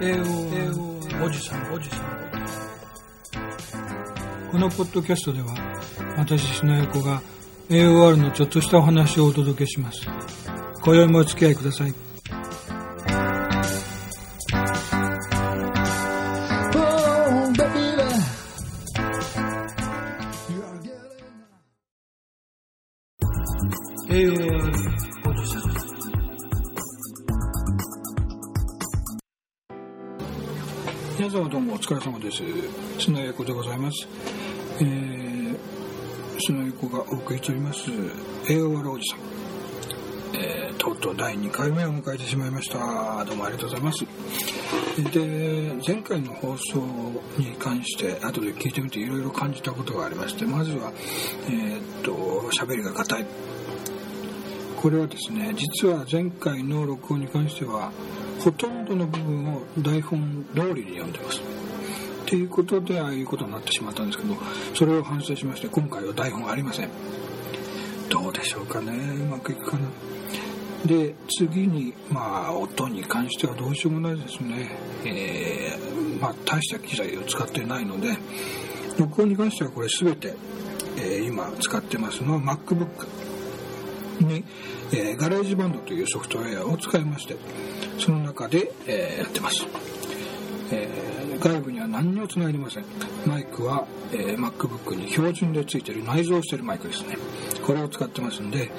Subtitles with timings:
[0.00, 1.98] AO おじさんおじさん。
[4.52, 5.54] このポッドキャストでは
[6.16, 7.20] 私砂横が
[7.68, 10.06] AOR のちょっとしたお話をお届けします。
[10.84, 11.94] 今宵もお付き合いください。
[16.74, 17.52] Oh,
[24.08, 24.47] baby.
[31.30, 32.42] 皆様どうもお疲れ様です。
[32.98, 34.08] 砂横でございます。
[34.80, 35.58] えー、
[36.40, 37.90] 砂横がお送りしております
[38.46, 39.20] AOR おじさん。
[40.40, 43.26] えーとうとう第2回目を迎えてしまいました。
[43.26, 44.06] どうもありがとうございます。
[45.12, 46.80] で前回の放送
[47.36, 50.94] に関して後で聞いてみていろいろ感じたことがありましてまずは
[51.46, 53.26] えーっと喋りが硬い。
[54.80, 57.92] これはですね実は前回の録音に関しては
[58.48, 61.38] ほとんどの部分を台本通りに読んでます。
[61.38, 64.34] っていうことでああいうことになってしまったんですけど
[64.74, 66.88] それを反省しまして今回は台本ありません。
[68.08, 68.92] どうでしょうかね。
[68.92, 69.86] うまくいくかな。
[70.86, 74.70] で次にまあ音に関してはどうしようもないですね。
[75.04, 78.16] えーまあ大した機材を使ってないので
[78.98, 80.34] 録音に関してはこれ全て、
[80.96, 83.27] えー今使ってますのは MacBook
[84.24, 84.44] に、
[84.92, 87.36] えー GarageBand というソフトウェアを使いまして
[87.98, 89.66] その中で、えーやってます、
[90.72, 92.84] えー外部には何にもつないでません。
[93.24, 97.16] マイクは、え MacBook に標準でついてる内蔵してるマイクですね。
[97.64, 98.70] これを使ってますんで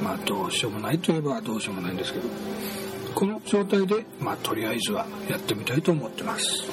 [0.00, 2.28] まあどうしようもないといえばどうしようもないんですけど
[3.14, 6.64] この状態でまあとりあえずはやってみたいと思ってます。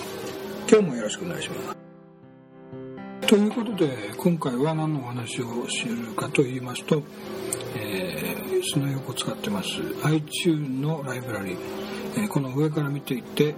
[0.69, 1.81] 今日もよろしくお願いします。
[3.27, 7.01] ということで今回は何のお話をするかと言いますと、
[7.75, 7.90] え、
[8.63, 9.69] スナヨコ使ってます。
[10.03, 11.57] iTune のライブラリー、
[12.17, 13.55] えこの上から見ていって、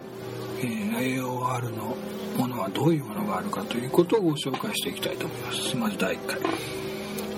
[0.61, 1.95] え AOR の
[2.37, 5.77] ものはどういうものがあるかということをご紹介していきたいと思います。
[5.77, 6.39] まず第1回、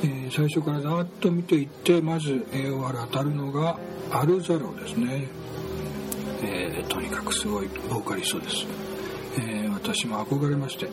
[0.04, 3.80] え最初からざーっと見ていってまず AOR 当たるのが
[4.12, 5.28] アルザロですね、
[6.44, 8.66] えーとにかくすごいボーカリストです。
[9.38, 10.86] えー私も憧れまして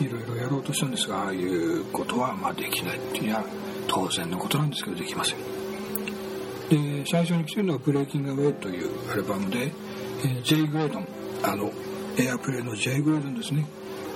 [0.00, 3.44] いろいろやろうとしたんですがああいうことはまあできないっていうや
[3.88, 5.65] 当然のことなんですけどできません。
[6.68, 9.72] で最初に来てるのは「ブレイキング・アウェイ」というアルバムで、
[10.24, 11.06] えー、J・ グレードン
[11.42, 11.70] あの
[12.18, 13.66] エアプレイの J・ グレードンですね、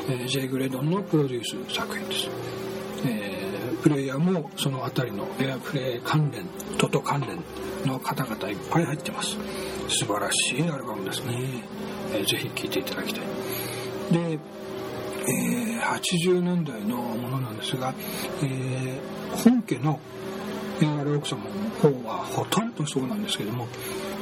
[0.09, 2.29] えー J・ グレードンのプロデュース作品です、
[3.07, 3.41] えー
[3.81, 6.45] プレイヤーもその辺りのエアプレイ関連
[6.77, 7.39] トト関連
[7.91, 9.39] の方々いっぱい入ってます。
[9.89, 11.63] 素晴らしいアルバムですね、
[12.13, 13.25] えーぜひ聴いていただきたい。
[14.13, 17.95] で、えー80年代のものなんですが、
[18.43, 19.99] えー本家の
[20.81, 23.67] AR 奥様の方はほとんどそうなんですけども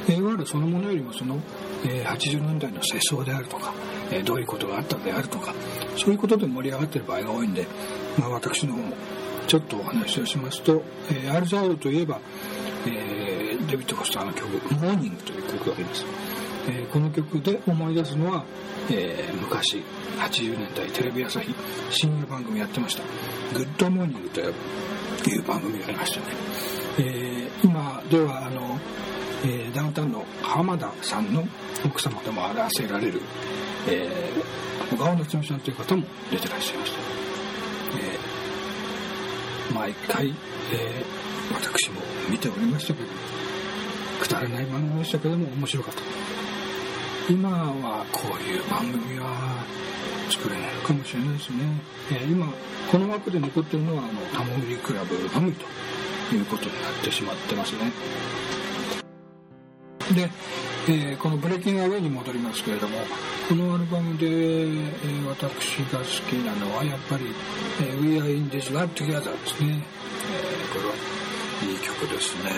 [0.07, 1.39] AR そのものよりもその、
[1.85, 3.73] えー80年代の世相であるとか、
[4.11, 5.53] えーどういうことがあったであるとか
[5.95, 7.67] そういうことで盛り上がってる場合が多いんで、
[8.17, 8.95] まあ、私の方も
[9.47, 12.19] ちょっとお話をしますと、えーアルザードといえば、
[12.87, 16.05] えーデビッド・フォスターの曲「モーニング」という曲があります。
[16.67, 18.43] えーこの曲で思い出すのは、
[18.89, 19.83] えー昔
[20.19, 21.53] 80年代テレビ朝日
[21.89, 23.03] 深夜番組やってました
[23.55, 24.53] 「グッドモーニング」という
[25.19, 26.25] っていう番組がありましたね、
[26.99, 28.79] えー今ではあの、
[29.43, 31.43] えーダウンタウンの浜田さんの
[31.85, 33.21] 奥様でもあらせられる、
[33.87, 36.97] えー小川菜摘さんという方も出てらっしゃいました、
[37.97, 41.19] えー毎回、えー
[41.53, 43.09] 私も見ておりましたけど
[44.21, 46.01] くだらない番組でしたけども面白かった。
[47.31, 49.63] 今はこういう番組は
[50.29, 51.57] 作れないかもしれないですね、
[52.11, 52.47] えー今
[52.91, 57.91] この枠で残ってるのはあのタモリクラブ番組ということになってしまってますね。
[60.15, 60.29] で、
[60.87, 62.97] えーこの「ブレイキングアウェイ」に戻りますけれども
[63.47, 67.25] このアルバムで、えー私が好きなのはやっぱり
[67.81, 69.83] 「えー We Are in This Love Together」ですね、
[70.31, 70.93] えーこれは
[71.71, 72.51] いい曲ですね。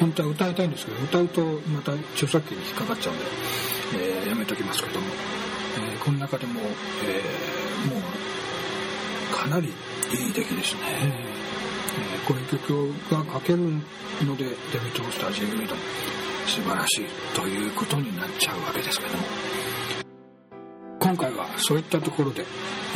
[0.00, 3.24] 本当は歌いたいんですけど歌うとまた著作権に引っかかっちゃうんで、
[3.94, 5.06] えーやめときますけども、
[5.92, 6.60] えーこの中でも、
[7.04, 14.54] えーもうかなりいい出来ですね、えーこういう曲が書けるのでデビ
[14.92, 15.78] ッド・フォスター・ジェイ・グレードン
[16.46, 19.24] 素晴らしいということになっちゃうわけですけども。
[21.00, 22.44] 今回はそういったところで、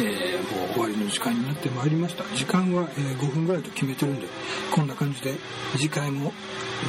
[0.00, 2.24] えーもう終わりの時間になってまいりました。
[2.36, 4.26] 時間は、えー5分ぐらいと決めてるんで
[4.70, 5.34] こんな感じで
[5.76, 6.32] 次回も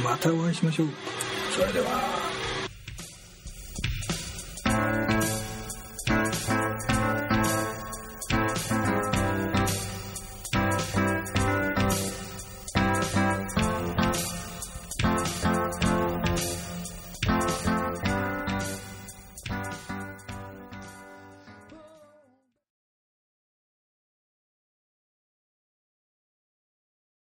[0.04, 0.88] またお会いしましょう。
[1.56, 1.86] それでは